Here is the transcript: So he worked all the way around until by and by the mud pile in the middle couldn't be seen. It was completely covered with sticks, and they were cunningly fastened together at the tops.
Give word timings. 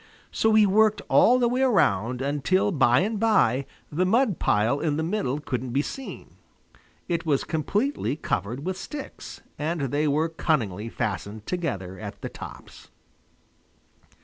So 0.31 0.55
he 0.55 0.65
worked 0.65 1.03
all 1.09 1.37
the 1.37 1.47
way 1.47 1.61
around 1.61 2.23
until 2.23 2.71
by 2.71 3.01
and 3.01 3.19
by 3.19 3.67
the 3.91 4.03
mud 4.03 4.39
pile 4.39 4.79
in 4.79 4.97
the 4.97 5.03
middle 5.03 5.39
couldn't 5.39 5.73
be 5.73 5.83
seen. 5.83 6.37
It 7.07 7.23
was 7.23 7.43
completely 7.43 8.15
covered 8.15 8.65
with 8.65 8.77
sticks, 8.79 9.41
and 9.59 9.79
they 9.91 10.07
were 10.07 10.27
cunningly 10.27 10.89
fastened 10.89 11.45
together 11.45 11.99
at 11.99 12.21
the 12.23 12.29
tops. 12.29 12.89